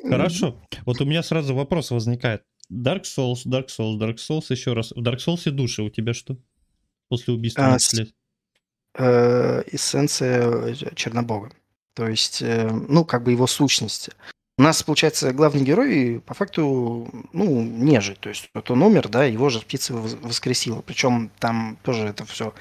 [0.04, 0.60] Хорошо.
[0.86, 2.44] Вот у меня сразу вопрос возникает.
[2.72, 4.92] Dark Souls, Dark Souls, Dark Souls, еще раз.
[4.92, 6.38] В Dark Souls души у тебя что?
[7.10, 8.14] После убийства А, скелете?
[8.96, 11.52] э, эссенция э, Чернобога.
[11.94, 14.12] То есть, э, ну, как бы его сущности.
[14.60, 18.20] У нас, получается, главный герой по факту, ну, нежить.
[18.20, 20.82] То есть, вот он умер, да, его же птица воскресила.
[20.82, 22.56] Причем там тоже это все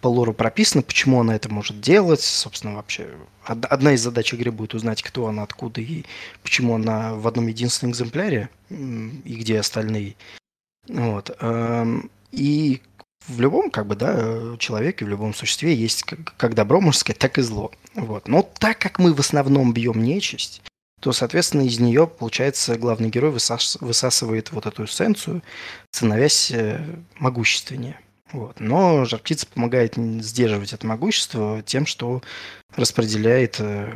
[0.00, 2.22] по лору прописано, почему она это может делать.
[2.22, 3.06] Собственно, вообще,
[3.46, 6.04] од- одна из задач игры будет узнать, кто она, откуда и
[6.42, 10.16] почему она в одном единственном экземпляре, и где остальные.
[10.88, 11.36] Вот.
[11.40, 12.80] эм, И
[13.28, 17.36] в любом, как бы, да, человеке, в любом существе есть как, как добро, сказать, так
[17.36, 17.70] и зло.
[17.94, 18.26] Вот.
[18.26, 20.62] Но так как мы в основном бьем нечисть,
[21.02, 25.42] то, соответственно, из нее, получается, главный герой высас- высасывает вот эту эссенцию,
[25.90, 26.80] становясь э,
[27.18, 27.98] могущественнее.
[28.30, 28.60] Вот.
[28.60, 32.22] Но жар птица помогает сдерживать это могущество тем, что
[32.76, 33.92] распределяет э,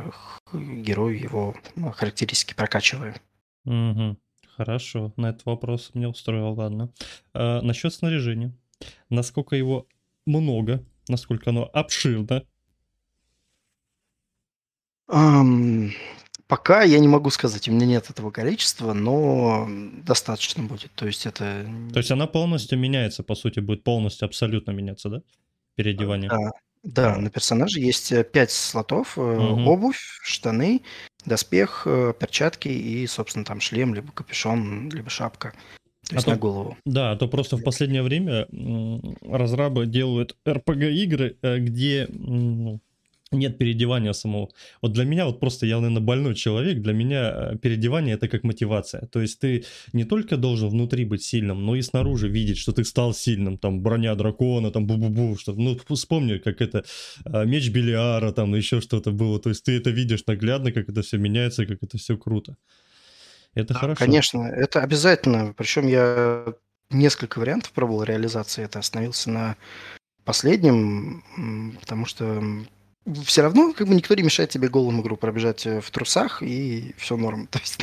[0.51, 3.15] герою его ну, характеристики, прокачивая.
[3.63, 4.17] Мгм.
[4.57, 6.91] Хорошо, на этот вопрос меня устроил, ладно.
[7.33, 8.51] А, насчет снаряжения.
[9.09, 9.87] Насколько его
[10.25, 12.43] много, насколько оно обширно.
[15.07, 15.91] Ам,
[16.47, 19.67] пока я не могу сказать, у меня нет этого количества, но
[20.03, 20.91] достаточно будет.
[20.95, 21.65] То есть это...
[21.93, 25.21] То есть она полностью меняется, по сути, будет полностью абсолютно меняться, да?
[25.75, 26.29] Переодевание.
[26.29, 26.51] Да,
[26.83, 29.17] да, на персонаже есть э, пять слотов.
[29.17, 29.67] э, Мгм.
[29.67, 30.81] Обувь, штаны,
[31.25, 35.53] доспех, э, перчатки и, собственно, там шлем, либо капюшон, либо шапка.
[36.09, 36.77] То А есть то- на голову.
[36.85, 38.47] Да, а то просто в последнее время
[39.21, 42.79] разрабы делают RPG-игры, э, где м,
[43.31, 44.49] нет переодевания самого.
[44.81, 48.43] Вот для меня, вот просто я, наверное, больной человек, для меня э, переодевание это как
[48.43, 49.07] мотивация.
[49.07, 52.83] То есть ты не только должен внутри быть сильным, но и снаружи видеть, что ты
[52.83, 56.85] стал сильным, там броня дракона, там бу-бу-бу, что ну вспомни, как это
[57.25, 59.39] э, меч Белиара, там еще что-то было.
[59.39, 62.55] То есть ты это видишь наглядно, как это все меняется, как это все круто.
[63.53, 63.99] Это Да, хорошо.
[64.05, 65.53] Конечно, это обязательно.
[65.57, 66.45] Причем я
[66.89, 68.63] несколько вариантов пробовал реализации.
[68.63, 69.57] Это остановился на
[70.23, 71.23] последнем,
[71.79, 72.43] потому что
[73.25, 76.93] все равно как бы никто не мешает тебе голым игру пробежать э, в трусах, и
[76.97, 77.47] все норм.
[77.51, 77.79] То есть,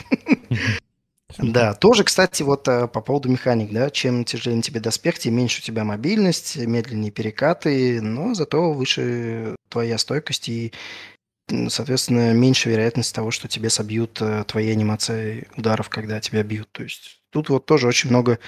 [1.38, 5.60] да, тоже, кстати, вот э, по поводу механик, да, чем тяжелее тебе доспех, тем меньше
[5.60, 10.72] у тебя мобильность, медленнее перекаты, но зато выше твоя стойкость и,
[11.68, 16.68] соответственно, меньше вероятность того, что тебе собьют э, твои анимации ударов, когда тебя бьют.
[16.70, 18.38] То есть тут вот тоже очень много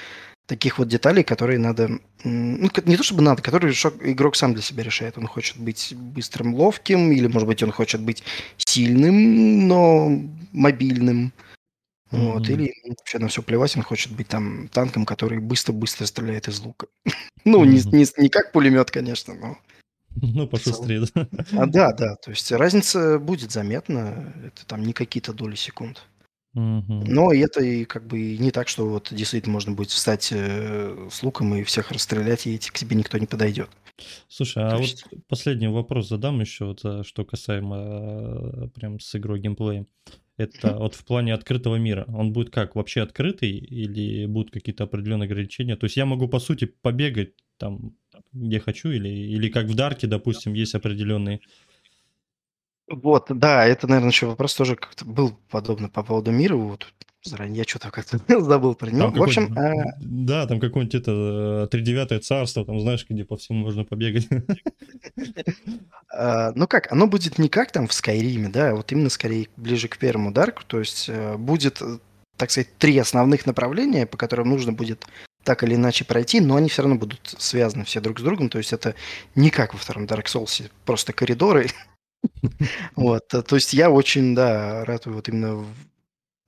[0.46, 1.98] таких вот деталей, которые надо...
[2.24, 5.18] Ну, не то чтобы надо, которые игрок сам для себя решает.
[5.18, 8.22] Он хочет быть быстрым, ловким, или, может быть, он хочет быть
[8.56, 10.20] сильным, но
[10.52, 11.32] мобильным.
[12.12, 12.52] Вот, Мгм.
[12.52, 16.87] или вообще на все плевать, он хочет быть там танком, который быстро-быстро стреляет из лука.
[17.44, 17.90] Ну, не, Мгм.
[17.92, 19.59] не, не как пулемет, конечно, но...
[20.20, 21.28] Ну, пошустрее, да.
[21.52, 26.02] А, да, да, то есть разница будет заметна, это там не какие-то доли секунд.
[26.57, 27.05] Мгм.
[27.05, 31.23] Но это и как бы не так, что вот действительно можно будет встать э, с
[31.23, 33.69] луком и всех расстрелять, и к тебе никто не подойдет.
[34.27, 39.01] Слушай, а То вот есть, последний вопрос задам еще, вот, а, что касаемо э, прям
[39.01, 39.87] с игрой геймплея.
[40.38, 42.07] Это вот в плане открытого мира.
[42.09, 45.77] Он будет как, вообще открытый или будут какие-то определенные ограничения?
[45.77, 47.97] То есть я могу, по сути, побегать там,
[48.33, 51.40] где хочу, или, или как в Дарке, допустим, есть определенные...
[52.88, 56.55] Вот, да, это, наверное, еще вопрос тоже как-то был подобно по поводу мира.
[56.55, 56.87] Вот
[57.27, 59.11] заранее я что-то как-то забыл про него.
[59.11, 63.61] В общем, а, да, там какое-нибудь это э, тридевятое царство, там знаешь, где по всему
[63.61, 64.29] можно побегать.
[66.12, 69.49] а, ну как, оно будет не как там в Скайриме, да, а вот именно скорее
[69.57, 70.62] ближе к первому Дарку.
[70.66, 71.99] То есть э, будет, э,
[72.37, 75.07] так сказать, три основных направления, по которым нужно будет
[75.42, 78.49] так или иначе пройти, но они все равно будут связаны все друг с другом.
[78.49, 78.94] То есть это
[79.35, 81.68] не как во втором Dark Souls, просто коридоры.
[82.97, 85.66] Вот, э, то есть я очень, да, рад вот именно в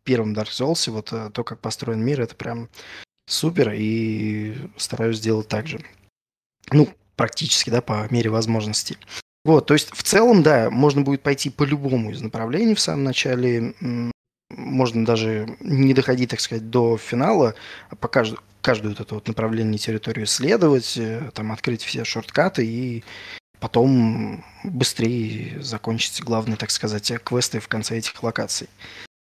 [0.05, 2.69] первом Dark Souls, вот э, то, как построен мир, это прям
[3.27, 5.81] супер, и стараюсь сделать так же.
[6.73, 8.97] Ну, практически, да, по мере возможностей.
[9.45, 13.05] Вот, то есть в целом, да, можно будет пойти по любому из направлений в самом
[13.05, 13.75] начале.
[14.51, 17.55] Можно даже не доходить, так сказать, до финала,
[17.91, 22.67] а по каждому, каждую вот эту вот направление территорию исследовать, э, там открыть все шорткаты
[22.67, 23.05] и
[23.61, 28.69] потом быстрее закончить главные, так сказать, квесты в конце этих локаций.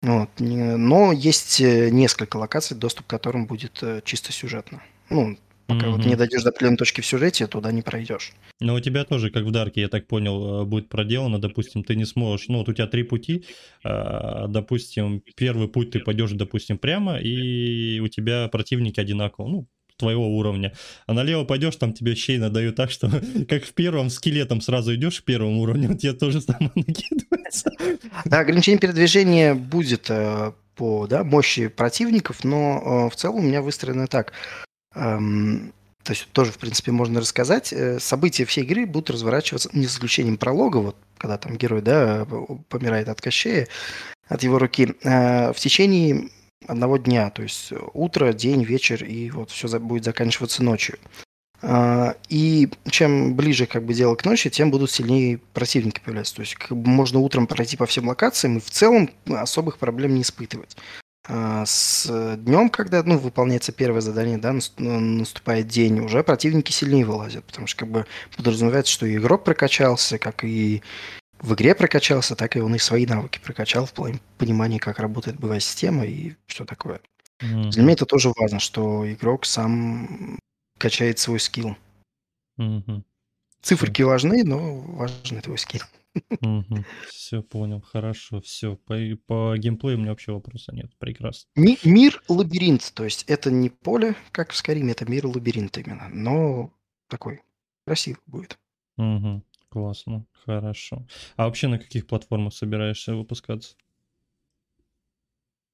[0.01, 0.29] Вот.
[0.39, 4.81] не- Но есть э, несколько локаций, доступ к которым будет э, чисто сюжетно.
[5.11, 8.33] Ну, пока вот не дойдешь до определенной точки в сюжете, туда не пройдешь.
[8.59, 11.95] Но у тебя тоже, как в Дарке, я так понял, э, будет проделано, допустим, ты
[11.95, 13.45] не сможешь, ну, вот у тебя три пути,
[13.83, 19.67] а, допустим, первый путь ты пойдешь, допустим, прямо, и у тебя противники одинаково, ну,
[20.01, 20.73] твоего уровня.
[21.07, 23.09] А налево пойдешь, там тебе щей надают так, что
[23.49, 27.71] как в первом скелетом сразу идешь к первому уровню, тебе тоже самое накидывается.
[28.25, 33.61] Да, ограничение передвижения будет э, по да, мощи противников, но э, в целом у меня
[33.61, 34.33] выстроено так.
[34.95, 37.71] Эм, то есть тоже, в принципе, можно рассказать.
[37.71, 42.25] Э, события всей игры будут разворачиваться, не с исключением пролога, вот когда там герой да,
[42.69, 43.67] помирает от Кощея,
[44.27, 46.29] от его руки, э, в течение
[46.67, 47.29] одного дня.
[47.29, 50.97] То есть утро, день, вечер, и вот все будет заканчиваться ночью.
[51.61, 56.35] А, И чем ближе как бы дело к ночи, тем будут сильнее противники появляться.
[56.35, 60.15] То есть как бы можно утром пройти по всем локациям и в целом особых проблем
[60.15, 60.75] не испытывать.
[61.27, 67.05] А С днем, когда ну, выполняется первое задание, да, ну, наступает день, уже противники сильнее
[67.05, 70.81] вылазят, потому что как бы подразумевается, что и игрок прокачался, как и
[71.41, 75.39] в игре прокачался, так и он и свои навыки прокачал в плане понимания, как работает
[75.39, 77.01] боевая система и что такое.
[77.39, 80.37] Для меня это тоже важно, что игрок сам
[80.77, 81.75] качает свой скилл.
[82.57, 83.03] Мгм.
[83.61, 85.81] Циферки важны, но важен твой скилл.
[87.07, 88.75] Все понял, хорошо, все.
[88.75, 88.95] По,
[89.27, 90.91] по геймплею у меня вообще вопроса нет.
[90.99, 91.49] Прекрасно.
[91.55, 96.09] Ми- Мир лабиринт, то есть это не поле, как в Скариме, это мир лабиринт именно,
[96.09, 96.73] но
[97.07, 97.41] такой
[97.85, 98.59] красивый будет.
[98.97, 99.43] Мгм.
[99.71, 101.07] Классно, хорошо.
[101.37, 103.77] А вообще на каких платформах собираешься выпускаться?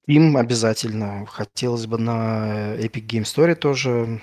[0.06, 1.26] Им обязательно.
[1.26, 4.22] Хотелось бы на Epic Game Story тоже.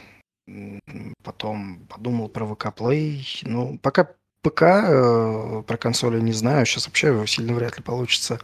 [1.24, 3.40] Потом подумал про VK Play.
[3.44, 6.66] Ну, пока ПК, э, про консоли не знаю.
[6.66, 8.40] Сейчас вообще сильно вряд ли получится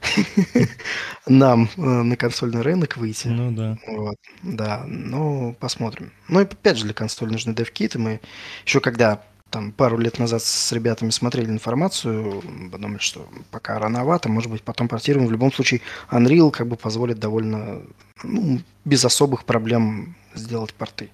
[1.26, 3.28] нам э, на консольный рынок выйти.
[3.28, 3.78] Ну да.
[3.86, 6.12] Вот, да, ну, посмотрим.
[6.28, 7.98] Ну и опять же, для консоли нужны девкиты.
[7.98, 8.20] Мы
[8.64, 9.22] еще когда
[9.52, 14.88] там пару лет назад с ребятами смотрели информацию, подумали, что пока рановато, может быть, потом
[14.88, 15.26] портируем.
[15.28, 17.82] В любом случае, Unreal как бы позволит довольно,
[18.24, 21.10] ну, без особых проблем сделать порты.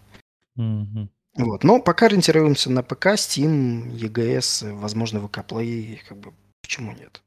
[0.54, 1.10] Мгм.
[1.36, 1.64] Вот.
[1.64, 7.22] Но пока ориентируемся на ПК, Steam, EGS, возможно, VK Play, как бы почему нет?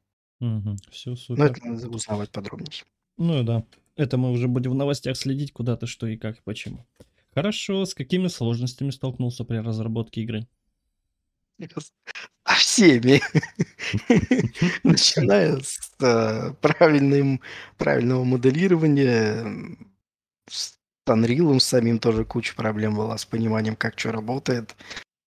[0.92, 1.44] Все Но супер.
[1.44, 2.72] это надо узнавать подробнее.
[3.18, 3.64] Ну да.
[3.98, 6.86] Это мы уже будем в новостях следить, куда-то, что и как, и почему.
[7.34, 10.48] Хорошо, с какими сложностями столкнулся при разработке игры?
[11.68, 13.22] Со всеми.
[14.84, 17.42] Начиная с э, правильным,
[17.78, 19.78] правильного моделирования,
[20.50, 24.76] с Unreal самим тоже куча проблем была с пониманием, как что работает,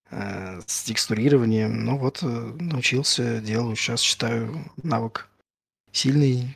[0.09, 1.85] э, с текстурированием.
[1.85, 3.75] Ну вот, э, научился, делаю.
[3.75, 5.27] Сейчас считаю навык
[5.91, 6.55] сильный.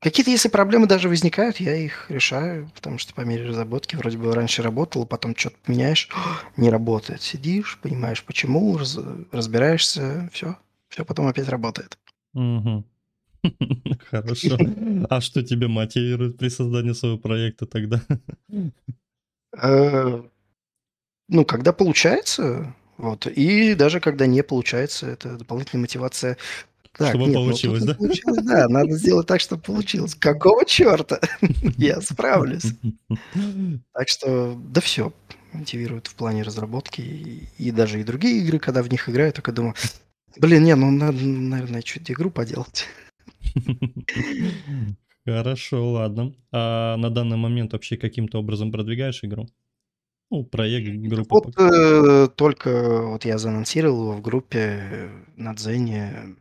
[0.00, 4.34] Какие-то, если проблемы даже возникают, я их решаю, потому что по мере разработки вроде бы
[4.34, 6.08] раньше работал, потом что-то меняешь,
[6.56, 7.20] не работает.
[7.20, 8.98] Сидишь, понимаешь, почему, раз-
[9.30, 10.56] разбираешься, все,
[10.88, 11.98] все потом опять работает.
[12.32, 12.86] Мгм.
[14.10, 14.56] Хорошо.
[15.10, 18.00] А что тебя мотивирует при создании своего проекта тогда?
[19.60, 20.22] Э,
[21.28, 26.36] Ну, когда получается, вот, и даже когда не получается, это дополнительная мотивация
[26.96, 27.94] Так, Чтобы нет, ну получилось, да?
[27.94, 30.14] получилось, да, надо сделать так, чтобы получилось.
[30.14, 31.20] Какого черта?
[31.76, 32.74] Я справлюсь.
[33.92, 35.12] Так что, да все,
[35.52, 37.00] мотивирует в плане разработки.
[37.00, 39.74] И, и даже и другие игры, когда в них играю, только думаю,
[40.36, 42.86] блин, не, ну надо, наверное, чуть игру поделать.
[45.24, 46.34] Хорошо, ладно.
[46.50, 49.46] А на данный момент вообще каким-то образом продвигаешь игру?
[50.30, 51.42] Ну, проект, группу.
[51.44, 56.36] Вот э, только вот я заанонсировал его в группе э, на Дзене.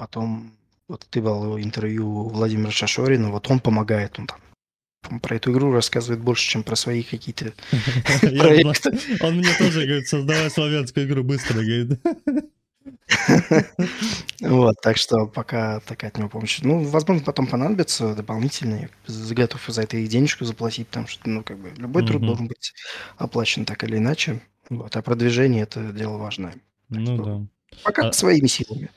[0.00, 0.52] Потом
[0.88, 6.22] вот ты был интервью Владимира Шашорина, вот он помогает, он там про эту игру рассказывает
[6.22, 7.52] больше, чем про свои какие-то
[8.20, 8.98] проекты.
[9.20, 12.00] Он мне тоже говорит, создавай славянскую игру быстро, говорит.
[14.40, 16.60] Вот, так что пока такая от него помощь.
[16.62, 18.88] Ну, возможно, потом понадобится дополнительные.
[19.06, 22.72] Готов за это и денежку заплатить, потому что, ну, как бы, любой труд должен быть
[23.18, 24.40] оплачен так или иначе.
[24.70, 26.54] Вот, а продвижение– это дело важное.
[26.88, 27.46] Ну да.
[27.84, 28.88] Пока А- своими силами.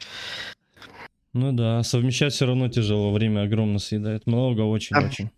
[1.33, 4.27] Ну да, совмещать все равно тяжело, время огромно съедает.
[4.27, 5.31] Много, очень-очень.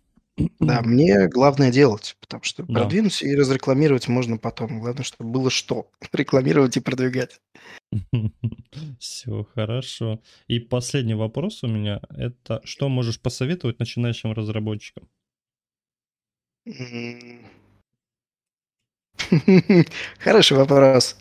[0.60, 2.80] Да, мне главное делать, потому что Да.
[2.80, 4.80] продвинуть и разрекламировать можно потом.
[4.80, 7.40] Главное, чтобы было что рекламировать и продвигать.
[8.98, 10.20] Все хорошо.
[10.46, 15.08] И последний вопрос у меня это что можешь посоветовать начинающим разработчикам?
[20.18, 21.16] Хороший вопрос.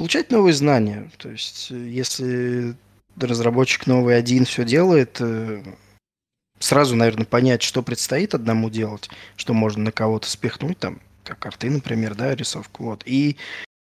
[0.00, 1.10] Получать новые знания.
[1.18, 2.74] То есть, э, если
[3.20, 5.62] разработчик новый один все делает, э,
[6.58, 11.68] сразу, наверное, понять, что предстоит одному делать, что можно на кого-то спихнуть, там, как арты,
[11.68, 13.36] например, да, рисовку, вот, и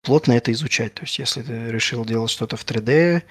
[0.02, 0.92] плотно это изучать.
[0.92, 3.22] То есть, если ты решил делать что-то в 3D,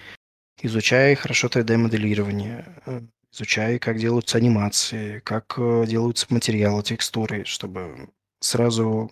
[0.64, 5.54] изучай хорошо 3D-моделирование, э, изучай, как делаются анимации, как
[5.86, 9.12] делаются материалы, текстуры, чтобы сразу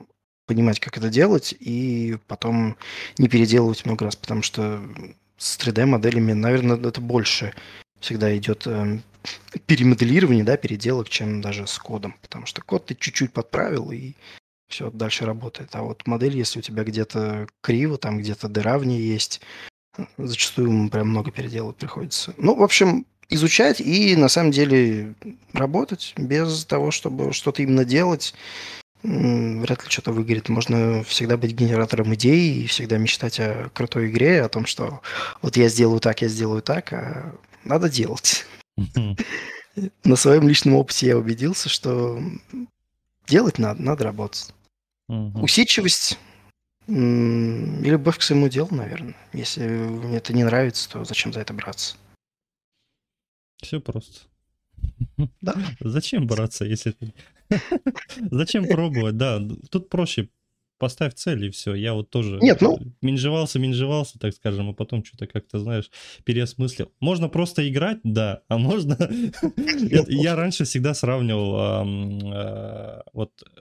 [0.49, 2.75] понимать, как это делать, и потом
[3.19, 4.81] не переделывать много раз, потому что
[5.37, 7.53] с 3D-моделями, наверное, это больше
[7.99, 9.03] всегда идет эм,
[9.67, 14.13] перемоделирование, да, переделок, чем даже с кодом, потому что код ты чуть-чуть подправил, и
[14.69, 15.69] все дальше работает.
[15.73, 19.41] А вот модель, если у тебя где-то криво, там где-то дыра в ней есть,
[20.17, 22.33] зачастую прям много переделывать приходится.
[22.37, 25.13] Ну, в общем, изучать и на самом деле
[25.53, 28.33] работать без того, чтобы что-то именно делать.
[29.01, 30.49] Вряд ли что-то выгорит.
[30.49, 35.01] Можно всегда быть генератором идей и всегда мечтать о крутой игре, о том, что
[35.41, 38.45] вот я сделаю так, я сделаю так, а надо делать.
[40.03, 42.21] На своем личном опыте я убедился, что
[43.27, 44.53] делать надо, надо работать.
[45.07, 46.19] Усидчивость
[46.87, 49.15] и любовь к своему делу, наверное.
[49.31, 51.95] Если мне это не нравится, то зачем за это браться?
[53.61, 54.27] Все просто.
[55.39, 55.55] Да.
[55.79, 57.13] Зачем браться, если ты...
[58.31, 59.41] Зачем пробовать, да.
[59.69, 60.29] Тут проще
[60.79, 61.75] поставь цель и все.
[61.75, 65.91] Я вот тоже Нет, ну- менжевался, менжевался, так скажем, а потом что-то как-то, знаешь,
[66.23, 66.91] переосмыслил.
[66.99, 68.97] Можно просто играть, да, а можно...
[70.09, 73.59] Я- раньше всегда сравнивал, э, вот э,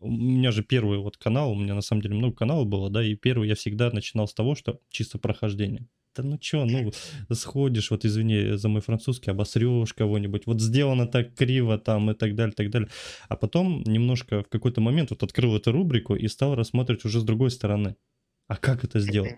[0.00, 3.04] у меня же первый вот канал, у меня на самом деле много каналов было, да,
[3.04, 5.88] и первый я всегда начинал с того, что чисто прохождение.
[6.16, 6.92] Да ну чё, ну,
[7.34, 12.34] сходишь, вот извини за мой французский, обосрешь кого-нибудь, вот сделано так криво там и так
[12.34, 12.88] далее, так далее.
[13.28, 17.24] А потом немножко в какой-то момент вот открыл эту рубрику и стал рассматривать уже с
[17.24, 17.96] другой стороны.
[18.48, 19.36] А как это сделать?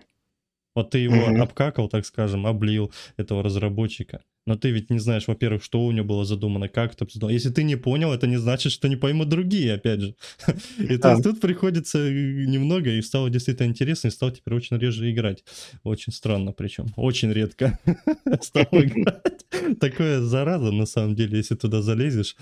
[0.75, 4.23] Вот ты его обкакал, так скажем, облил этого разработчика.
[4.45, 7.33] Но ты ведь не знаешь, во-первых, что у него было задумано, как это задумано.
[7.33, 10.15] Если ты не понял, это не значит, что не поймут другие, опять же.
[10.77, 14.77] И то есть тут приходится э, немного, и стало действительно интересно, и стал теперь очень
[14.77, 15.43] реже играть.
[15.83, 17.79] Очень странно причем, очень редко
[18.41, 19.45] стал играть.
[19.79, 22.35] Такое зараза, на самом деле, если туда залезешь.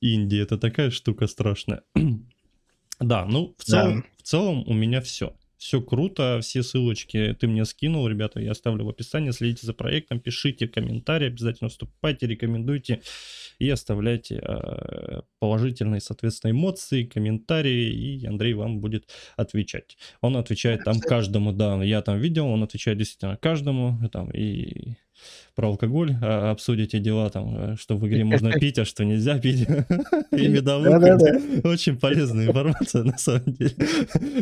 [0.00, 1.82] Индия, это такая штука страшная.
[2.98, 5.36] Да, ну, в целом, в целом у меня все.
[5.56, 9.30] Все круто, все ссылочки ты мне скинул, ребята, я оставлю в описании.
[9.30, 13.00] Следите за проектом, пишите комментарии, обязательно вступайте, рекомендуйте
[13.58, 19.96] и оставляйте э, положительные, соответственно, эмоции, комментарии, и Андрей вам будет отвечать.
[20.20, 24.96] Он отвечает там каждому, да, я там видел, он отвечает действительно каждому, там и
[25.54, 29.38] про алкоголь а, обсудите дела, там, э, что в игре можно пить, а что нельзя
[29.38, 29.62] пить,
[30.32, 31.00] и медовуху.
[31.00, 31.68] Да-да-да.
[31.68, 33.74] Очень полезная информация, на самом деле.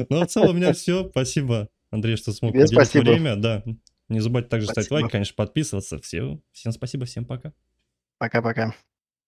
[0.08, 1.08] Ну, а в целом у меня все.
[1.08, 3.36] Спасибо, Андрей, что смог уделить время.
[3.36, 3.62] Да.
[4.08, 5.98] Не забывайте также ставить лайк, конечно, подписываться.
[5.98, 6.40] Все.
[6.52, 7.52] Всем спасибо, всем пока.
[8.18, 8.74] Пока-пока.